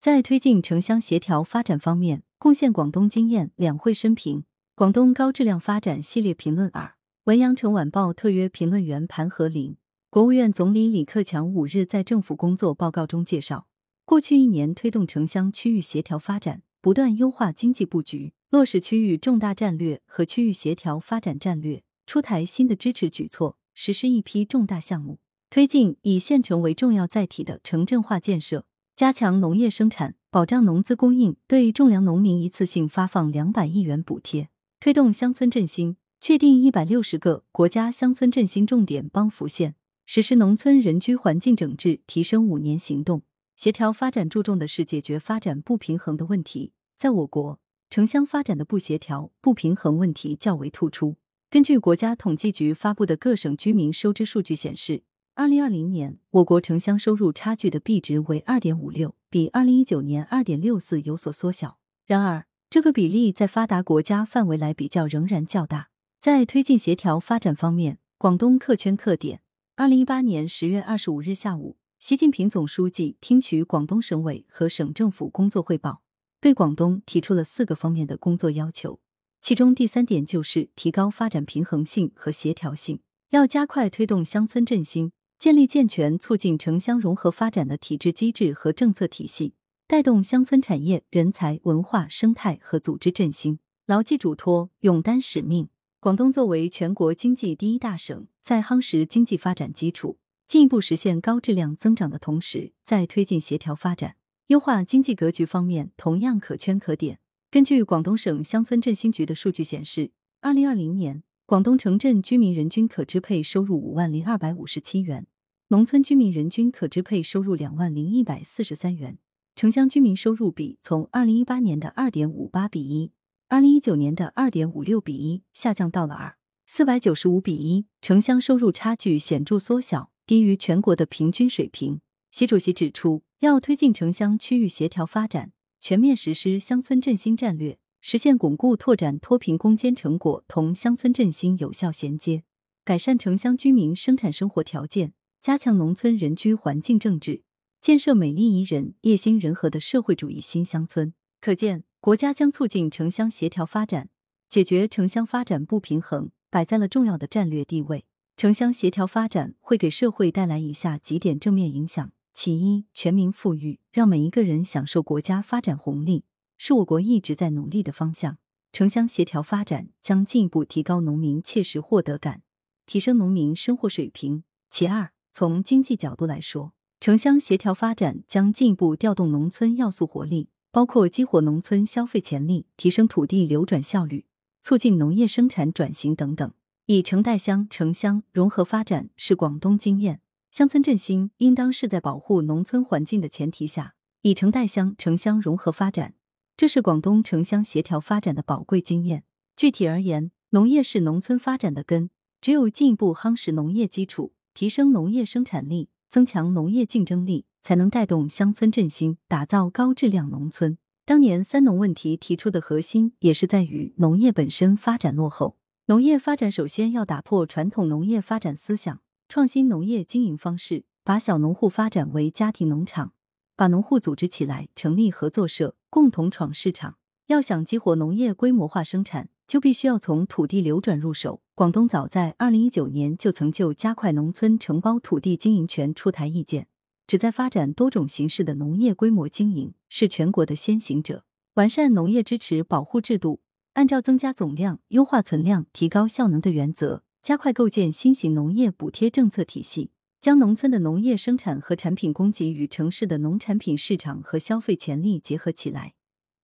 [0.00, 3.50] 在推进城乡协调发展方面贡献广东经验。
[3.56, 4.44] 两会深评：
[4.76, 6.94] 广东高质量发展系列评论二。
[7.24, 9.76] 文阳城晚报特约评论员盘和林。
[10.08, 13.66] 国务院总理李克强五日在政府工作报告中介绍，
[14.04, 25.18] 过去一年推动城乡区域协调发展，不断优化经济布局，落实区域重大战略和区域协调发展战略，出台新的支持举措，实施一批重大项目，
[25.50, 28.64] 推进以县城为重要载体的城镇化建设。
[28.98, 34.48] 加强农业生产，保障农资供应，对种粮农民一次性发放两百亿元补贴，
[34.80, 43.22] 推动乡村振兴，确定一百六十个国家乡村振兴重点帮扶县，实施农村人居环境整治提升五年行动。
[43.54, 51.14] 协调发展注重的是解决发展不平衡的问题，在我国，城乡发展的不协调、不平衡问题较为突出。
[51.48, 55.04] 根据国家统计局发布的各省居民收支数据显示。
[55.38, 61.78] 二零二零年，我国城乡收入差距的币值为二点五六，比二零一九年二点六四有所缩小。
[62.06, 65.90] 然而，这个比例在发达国家范围来比较仍然较大。
[66.18, 69.40] 在推进协调发展方面，广东客圈客点。
[69.76, 76.02] 二零一八年十月二十五日下午，习近平总书记听取广东省委和省政府工作汇报，
[76.40, 78.98] 对广东提出了四个方面的工作要求，
[79.40, 82.98] 其中第三点就是提高发展平衡性和协调性，
[83.30, 85.12] 要加快推动乡村振兴。
[85.38, 89.54] 建立健全促进城乡融合发展的体制机制和政策体系，
[89.86, 95.68] 带动乡村产业、人才、文化、生态和组织振兴，牢记嘱托，勇担使命。
[96.00, 104.16] 广东作为全国经济第一大省，在夯实经济发展基础、进一步实现高质量增长的同时，在推进协调发展、
[104.48, 107.20] 优化经济格局方面，同样可圈可点。
[107.48, 111.22] 根据广东省乡村振兴局的数据显示，二零二零年。
[111.48, 115.26] 广东城镇居民人均可支配收入五万零二百五十七元，
[115.68, 119.16] 农村居民人均可支配收入两万零一百四十三元，
[119.56, 123.12] 城乡居民收入比从二零一八年的二点五八比一，
[123.48, 132.02] 二零一九年的二点五六比一下降到了二四百九十五比一，城乡收入差距显著缩小，低于全国的平均水平。
[132.30, 137.78] 习主席指出，要推进城乡区域协调发展，全面实施乡村振兴战略。
[138.10, 142.42] 实现巩固拓展脱贫攻坚成果同乡村振兴有效衔接，
[142.82, 147.42] 改善城乡居民生产生活条件，加强农村人居环境政治，
[147.82, 151.12] 建设美丽宜人、业兴人和的社会主义新乡村。
[151.42, 154.08] 可见，国家将促进城乡协调发展，
[154.48, 158.06] 解决城乡发展不平衡，摆在了重要的战略地位。
[158.38, 166.24] 城乡协调发展会给社会带来以下几点正面影响：其一，全民富裕，让每一个人享受国家发展红利。
[166.58, 168.36] 是我国一直在努力的方向。
[168.70, 172.42] 城乡协调发展将进一步提高农民切实获得感，
[172.84, 174.44] 提升农民生活水平。
[174.68, 184.26] 其二，从经济角度来说，城乡协调发展将进一步调动农村要素活力，包括激活农村消费潜力、提升土地流转效率、
[184.60, 186.52] 促进农业生产转型等等。
[186.84, 190.20] 以城带乡、城乡融合发展是广东经验，
[190.50, 196.14] 乡村振兴应当是在保护农村环境的前提下，以城带乡、城乡融合发展。
[196.58, 199.22] 这是广东城乡协调发展的宝贵经验。
[199.54, 202.10] 具体而言，农业是农村发展的根，
[202.40, 210.76] 只有进一步夯实农业基础，提升农业生产力，增强农业竞争力，才能带动乡村振兴，打造高质量农村。
[211.04, 215.56] 当年“三农”问题提出的核心，也是在于农业本身发展落后。
[215.86, 223.12] 农业发展首先要打破传统农业发展思想，创新农业经营方式，把小农户发展为家庭农场。
[223.58, 226.96] 把农户组织起来，成立合作社，共同闯市场。
[227.26, 231.42] 要想激活农业规模化生产，就必须要从土地流转入手。
[231.56, 236.68] 广东早在二零一九年就曾就加快农村承包土地经营权出台意见，
[237.08, 241.24] 旨在发展多种形式的农业规模经营，是全国的先行者。
[241.54, 243.40] 完善农业支持保护制度，
[243.72, 249.90] 按照增加总量、优化存量、提高效能的原则，加快构建新型农业补贴政策体系。
[250.20, 255.94] 将农村的农业生产和产品供给与城市的农产品市场和消费潜力结合起来，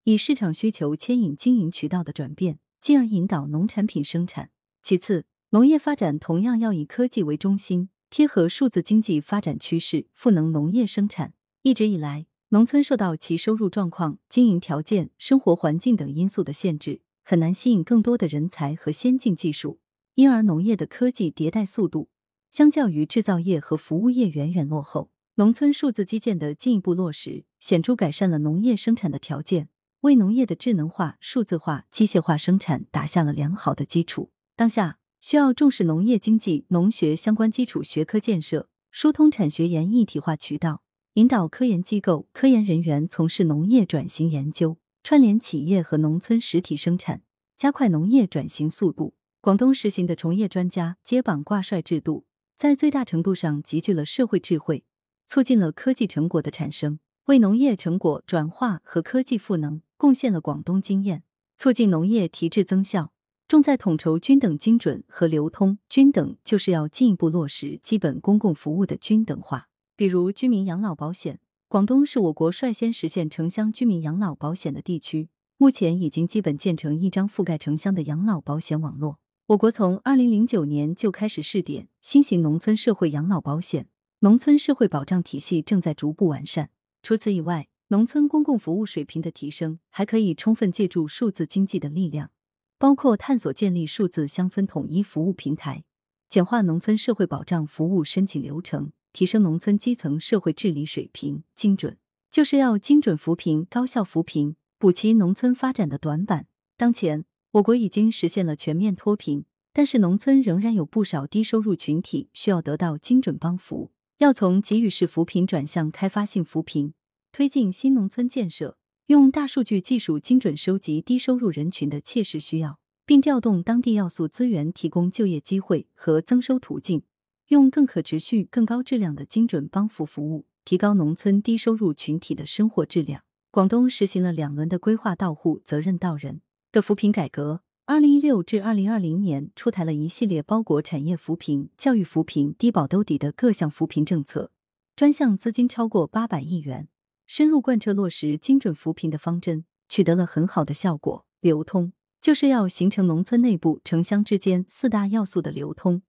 [0.04, 4.50] 以市场需求牵引经营渠道的转变，进而引导农产品生产。
[4.80, 11.34] 其次，农业发展同样要以科技为中心，贴合数字经济发展趋势，赋能农业生产。
[11.62, 19.80] 一直以来，农村受到其收入状况、经营条件、生活环境等因素的限制，很难吸引更多的人才和先进技术，
[20.14, 22.10] 因而农业的科技迭代速度。
[22.54, 29.68] 相较于制造业和服务业远远落后，农村数字基建的进一步落实，显著改善了农业生产的条件，
[30.02, 34.30] 为农业的智能化、数字化、机械化生产打下了良好的基础。
[34.54, 40.84] 当下需要重视农业经济、农学相关基础学科建设，疏通产学研一体化渠道，
[41.14, 47.22] 引导科研机构、科研人员从事农业转型研究，串联企业和农村实体生产，
[47.56, 49.16] 加快农业转型速度。
[49.40, 52.24] 广东实行的从业专家接榜挂帅制度，
[52.56, 54.84] 在最大程度上集聚了社会智慧，
[55.26, 61.24] 促进了科技成果的产生，为农业成果转化和科技赋能贡献了广东经验，
[61.58, 63.12] 促进农业提质增效。
[63.46, 65.78] 重在统筹均等、精准和流通。
[65.88, 71.40] 均等就是要进一步落实基本公共服务的均等化，比如居民养老保险。
[71.68, 75.28] 广东是我国率先实现城乡居民养老保险的地区，
[75.58, 79.18] 目前已经基本建成一张覆盖城乡的养老保险网络。
[79.48, 86.68] 我国从二零零九年就开始试点新型农村社会养老保险，农村社会保障体系正在逐步完善。
[87.02, 92.30] 除此以外，农村公共服务水平的提升还可以充分借助数字经济的力量。
[92.76, 95.84] 包括探索建立数字乡村统一服务平台，
[96.28, 101.42] 简化农村社会保障服务申请流程，提升农村基层社会治理水平。
[101.54, 101.96] 精准
[102.30, 106.48] 就是要精准扶贫、高效扶贫，补齐农村发展的短板。
[106.76, 113.90] 当前，我国已经实现了全面脱贫，但是农村仍然有不少低收入群体需要得到精准帮扶。
[114.18, 116.94] 要从给予式扶贫转向开发性扶贫，
[117.32, 118.78] 推进新农村建设。
[119.08, 127.02] 用大数据技术精准收集低收入人群的切实需要，并调动当地要素资源，提供就业机会和增收途径，
[127.48, 133.24] 用更可持续、更高质量的精准帮扶服务，提高农村低收入群体的生活质量。
[133.50, 137.62] 广东实行了两轮的规划到户、责任到人的扶贫改革。
[137.86, 144.50] 二零一六至二零二零年，出台了一系列包裹产业扶贫、教育扶贫、低保兜底的各项扶贫政策，
[144.96, 146.88] 专项资金超过八百亿元。
[147.26, 151.26] 深入贯彻落实精准扶贫的方针，取得了很好的效果。
[151.42, 151.92] 流通
[152.22, 156.00] 就是要形成农村内部、城乡之间四大要素的流通，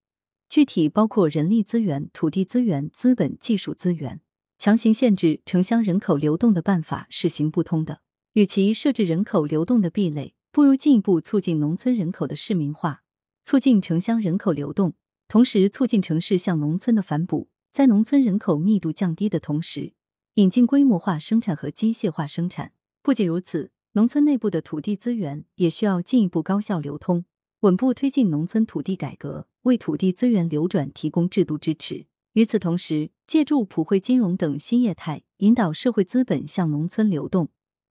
[0.48, 4.22] 具体包括人力资源、土地资源、资本、技术资源。
[4.58, 8.00] 强行限制城乡人口流动的办法是行不通的。
[8.32, 13.04] 与其设置人口流动的壁垒，不如进一步促进农村人口的市民化，
[13.44, 14.94] 促进城乡人口流动，
[15.28, 17.50] 同时促进城市向农村的反哺。
[17.74, 19.92] 在农村人口密度降低的同时。
[20.36, 22.72] 引进规模化生产和机械化生产。
[23.04, 27.26] 不仅如此，农村内部的土地资源也需要进一步高效流通，
[27.60, 32.06] 稳步推进农村土地改革，为土地资源流转提供制度支持。
[32.32, 37.50] 与此同时，借助普惠金融等新业态，引导社会资本向农村流动，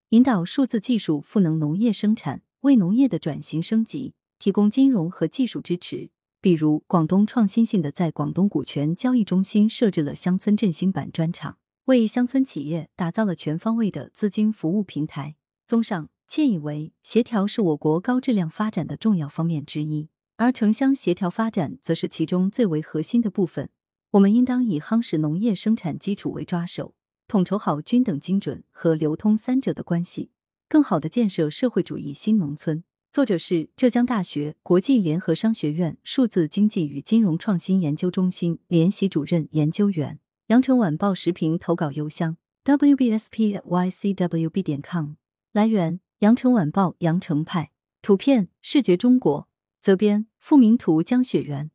[0.08, 6.08] 引导数字技术赋能农业生产，为农业的转型升级提供金融和技术支持。
[6.40, 11.58] 比如，广东创新性的在广东股权交易中心设置了乡村振兴板专场。
[11.84, 15.36] 为乡村企业打造了全方位的资金服务平台。
[15.66, 23.68] 综上，窃以为协调是我国高质量发展的重要方面之一，而城乡协调发展则是其中最为核心的部分。
[24.12, 26.94] 我们应当以夯实农业生产基础为抓手，
[27.28, 30.30] 统筹好均等、精准和流通三者的关系，
[30.74, 32.82] 更好的建设社会主义新农村。
[33.12, 40.18] 作者是浙江大学国际联合商学院数字经济与金融创新研究中心联席主任研究员。
[40.48, 45.12] 羊城晚报时评投稿邮箱：wbspycwb 点 com。
[45.52, 47.70] 来源：羊城晚报羊城派。
[48.02, 49.48] 图片：视觉中国。
[49.80, 51.70] 责编：付明图，江雪源。